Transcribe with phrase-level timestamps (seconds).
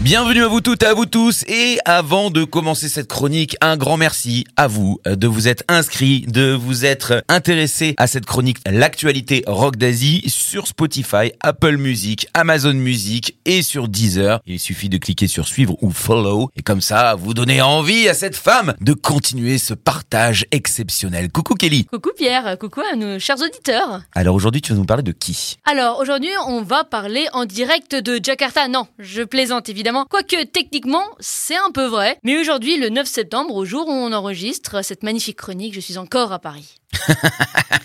[0.00, 1.42] Bienvenue à vous toutes et à vous tous.
[1.48, 6.20] Et avant de commencer cette chronique, un grand merci à vous de vous être inscrits,
[6.28, 12.74] de vous être intéressés à cette chronique L'actualité rock d'Asie sur Spotify, Apple Music, Amazon
[12.74, 14.40] Music et sur Deezer.
[14.46, 18.14] Il suffit de cliquer sur suivre ou follow et comme ça, vous donnez envie à
[18.14, 21.28] cette femme de continuer ce partage exceptionnel.
[21.32, 21.86] Coucou Kelly.
[21.86, 24.02] Coucou Pierre, coucou à nos chers auditeurs.
[24.14, 25.56] Alors aujourd'hui, tu vas nous parler de qui?
[25.64, 28.68] Alors aujourd'hui, on va parler en direct de Jakarta.
[28.68, 32.18] Non, je plaisante évidemment Quoique techniquement, c'est un peu vrai.
[32.22, 35.98] Mais aujourd'hui, le 9 septembre, au jour où on enregistre cette magnifique chronique, je suis
[35.98, 36.76] encore à Paris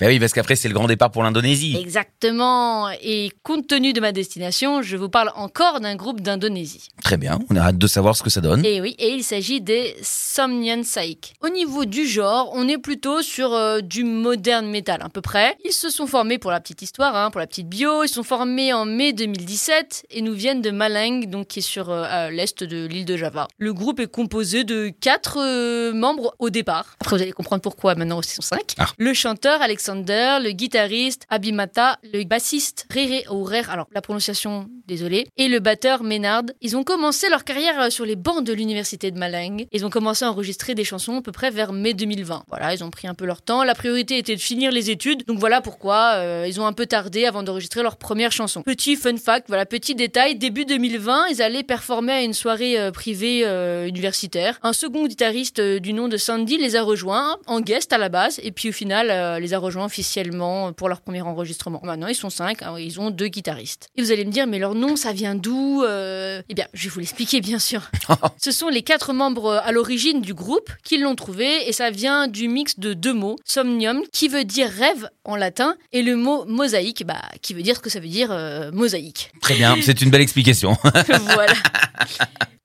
[0.00, 1.76] ben oui, parce qu'après, c'est le grand départ pour l'Indonésie.
[1.78, 2.90] Exactement.
[3.02, 6.88] Et compte tenu de ma destination, je vous parle encore d'un groupe d'Indonésie.
[7.02, 8.64] Très bien, on a hâte de savoir ce que ça donne.
[8.64, 11.34] Et oui, et il s'agit des Somnian Saik.
[11.42, 15.56] Au niveau du genre, on est plutôt sur euh, du modern metal à peu près.
[15.64, 18.04] Ils se sont formés pour la petite histoire, hein, pour la petite bio.
[18.04, 21.90] Ils sont formés en mai 2017 et nous viennent de Malang, donc qui est sur
[21.90, 23.48] euh, l'est de l'île de Java.
[23.58, 26.96] Le groupe est composé de 4 euh, membres au départ.
[27.00, 28.74] Après, vous allez comprendre pourquoi maintenant ils sont 5.
[28.98, 35.48] Le chanteur Alexander, le guitariste Abimata, le bassiste Rere Ourer, alors la prononciation, désolé, et
[35.48, 39.18] le batteur Ménard, ils ont commencé leur carrière euh, sur les bancs de l'université de
[39.18, 39.66] Malingue.
[39.72, 42.44] Ils ont commencé à enregistrer des chansons à peu près vers mai 2020.
[42.48, 43.64] Voilà, ils ont pris un peu leur temps.
[43.64, 46.86] La priorité était de finir les études, donc voilà pourquoi euh, ils ont un peu
[46.86, 48.62] tardé avant d'enregistrer leur première chanson.
[48.62, 52.90] Petit fun fact, voilà, petit détail, début 2020, ils allaient performer à une soirée euh,
[52.90, 53.44] privée
[53.86, 54.58] universitaire.
[54.62, 58.40] Un second guitariste du nom de Sandy les a rejoints en guest à la base,
[58.42, 61.80] et puis final, euh, les a rejoints officiellement pour leur premier enregistrement.
[61.82, 63.88] Maintenant, ils sont cinq, hein, ils ont deux guitaristes.
[63.96, 66.42] Et vous allez me dire, mais leur nom, ça vient d'où euh?
[66.48, 67.90] Eh bien, je vais vous l'expliquer, bien sûr.
[68.38, 72.28] Ce sont les quatre membres à l'origine du groupe qui l'ont trouvé, et ça vient
[72.28, 76.44] du mix de deux mots, somnium, qui veut dire rêve en latin, et le mot
[76.46, 79.30] mosaïque, bah, qui veut dire ce que ça veut dire euh, mosaïque.
[79.40, 80.76] Très bien, c'est une belle explication.
[81.34, 81.54] voilà.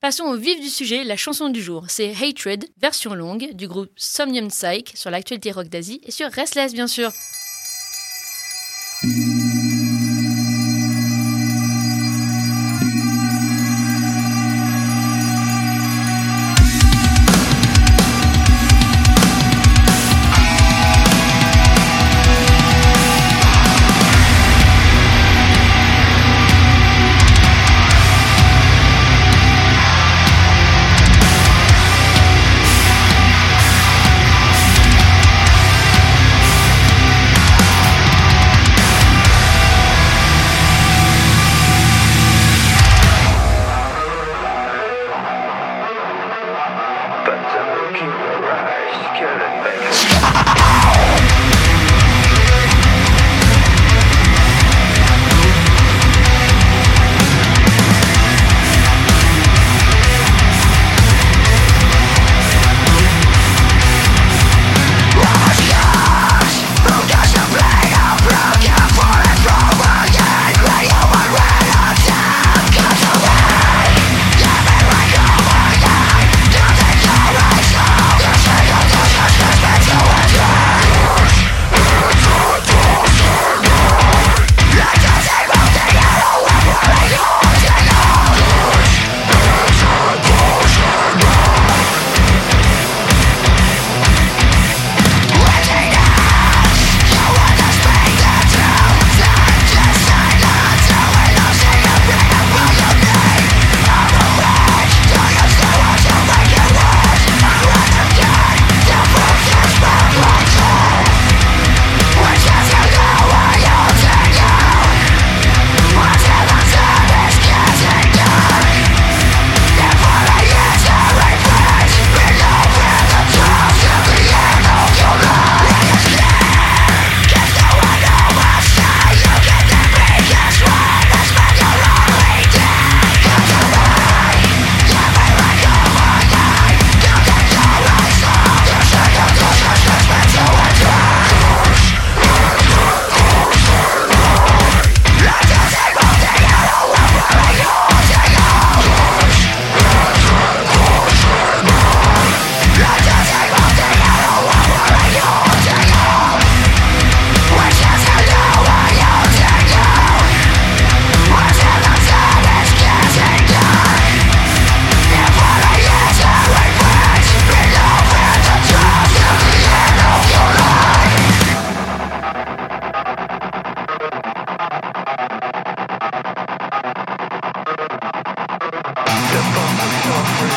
[0.02, 1.86] Passons au vif du sujet, la chanson du jour.
[1.90, 6.74] C'est Hatred, version longue, du groupe Somnium Psych sur l'actualité rock d'Asie et sur Restless
[6.74, 7.12] bien sûr.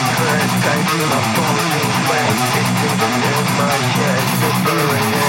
[0.02, 3.08] First time you were born, you went into the
[3.58, 5.21] my chest, separated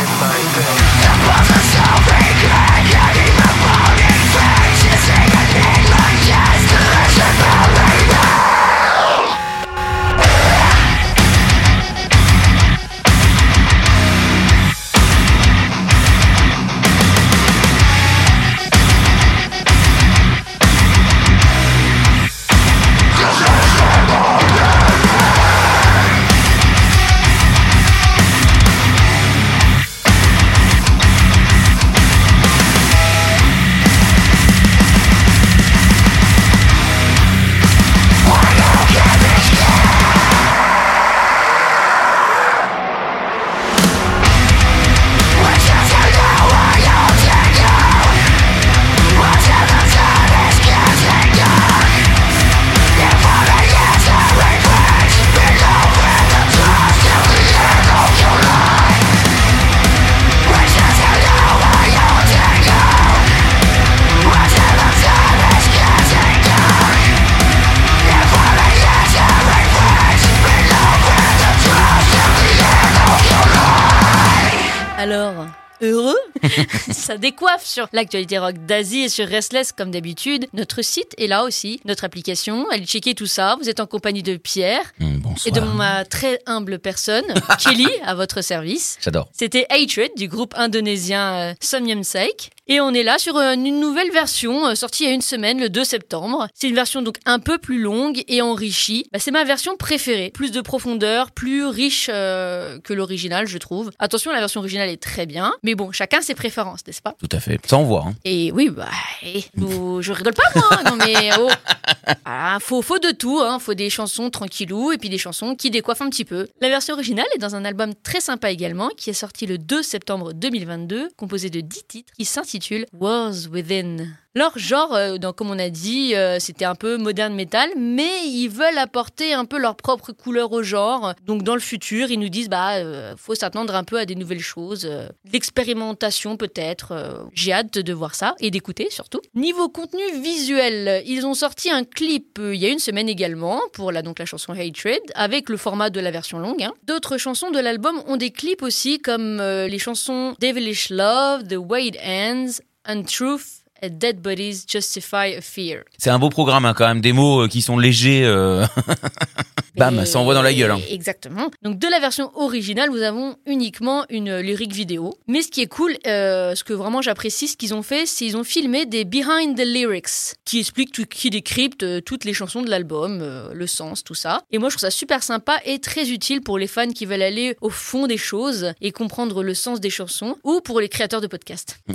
[75.84, 76.18] heureux
[76.92, 80.48] Ça décoiffe sur l'actualité rock d'Asie et sur Restless comme d'habitude.
[80.54, 82.68] Notre site est là aussi, notre application.
[82.70, 83.56] Allez checker tout ça.
[83.62, 85.46] Vous êtes en compagnie de Pierre bonsoir.
[85.46, 87.26] et de ma très humble personne,
[87.60, 88.98] Kelly, à votre service.
[89.02, 89.30] J'adore.
[89.34, 92.52] C'était Hatred du groupe indonésien euh, Somyum Sake.
[92.68, 95.22] Et on est là sur euh, une nouvelle version euh, sortie il y a une
[95.22, 96.48] semaine, le 2 septembre.
[96.54, 99.06] C'est une version donc un peu plus longue et enrichie.
[99.12, 100.32] Bah, c'est ma version préférée.
[100.34, 103.92] Plus de profondeur, plus riche euh, que l'original, je trouve.
[104.00, 105.54] Attention, la version originale est très bien.
[105.64, 107.16] Mais bon, chacun ses préférences, n'est-ce pas?
[107.20, 107.60] Tout à fait.
[107.68, 108.06] Ça on voit.
[108.08, 108.14] Hein.
[108.24, 108.88] Et oui, bah,
[109.24, 110.70] eh, nous- je rigole pas moi.
[110.72, 110.84] hein.
[110.90, 111.50] Non mais oh.
[112.26, 113.40] Ah, faut, faut de tout.
[113.42, 113.60] Hein.
[113.60, 116.48] Faut des chansons tranquillou et puis des chansons qui décoiffent un petit peu.
[116.62, 119.84] La version originale est dans un album très sympa également qui est sorti le 2
[119.84, 122.24] septembre 2022, composé de 10 titres qui
[122.54, 124.23] s'intitule Wars Within.
[124.36, 128.48] Leur genre, euh, comme on a dit, euh, c'était un peu moderne metal, mais ils
[128.48, 131.14] veulent apporter un peu leur propre couleur au genre.
[131.24, 134.16] Donc dans le futur, ils nous disent bah euh, faut s'attendre un peu à des
[134.16, 134.90] nouvelles choses,
[135.32, 136.94] l'expérimentation peut-être.
[136.94, 139.20] euh, J'ai hâte de voir ça et d'écouter surtout.
[139.36, 143.92] Niveau contenu visuel, ils ont sorti un clip il y a une semaine également pour
[143.92, 146.64] la donc la chanson Hatred avec le format de la version longue.
[146.64, 146.74] hein.
[146.86, 151.86] D'autres chansons de l'album ont des clips aussi comme les chansons Devilish Love, The Way
[151.88, 155.84] It Ends, Untruth Dead Bodies Justify a Fear.
[155.98, 157.02] C'est un beau programme hein, quand même.
[157.02, 158.24] Des mots euh, qui sont légers.
[158.26, 158.66] euh,
[159.76, 160.72] Bam, Et- ça envoie dans la gueule.
[160.72, 160.80] hein.
[160.90, 161.50] Exactement.
[161.64, 165.16] Donc de la version originale, nous avons uniquement une euh, lyrique vidéo.
[165.28, 168.26] Mais ce qui est cool, euh, ce que vraiment j'apprécie, ce qu'ils ont fait, c'est
[168.26, 172.62] qu'ils ont filmé des behind the lyrics qui expliquent, tout- qui décryptent toutes les chansons
[172.62, 174.42] de l'album, le sens, tout ça.
[174.52, 177.22] Et moi, je trouve ça super sympa et très utile pour les fans qui veulent
[177.24, 181.22] aller au fond des choses et comprendre le sens des chansons, ou pour les créateurs
[181.22, 181.80] de podcasts.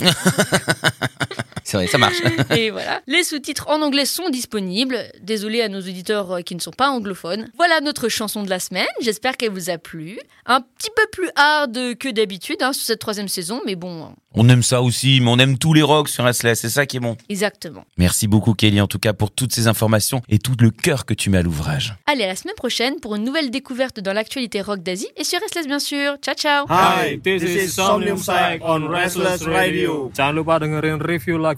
[1.63, 2.17] C'est vrai, ça marche.
[2.57, 3.01] Et voilà.
[3.07, 4.97] Les sous-titres en anglais sont disponibles.
[5.21, 7.49] Désolé à nos auditeurs euh, qui ne sont pas anglophones.
[7.57, 8.87] Voilà notre chanson de la semaine.
[9.01, 10.19] J'espère qu'elle vous a plu.
[10.45, 14.47] Un petit peu plus hard que d'habitude hein, sur cette troisième saison, mais bon, on
[14.47, 16.59] aime ça aussi, mais on aime tous les rocks sur Restless.
[16.59, 17.17] C'est ça qui est bon.
[17.29, 17.83] exactement.
[17.97, 21.15] Merci beaucoup Kelly en tout cas pour toutes ces informations et tout le cœur que
[21.15, 21.95] tu mets à l'ouvrage.
[22.05, 25.39] Allez, à la semaine prochaine pour une nouvelle découverte dans l'actualité rock d'Asie et sur
[25.39, 26.15] Restless bien sûr.
[26.21, 30.11] Ciao ciao Hi, this, is Somnium Psych on Restless Radio.
[30.15, 31.37] Jangan lupa dengerin review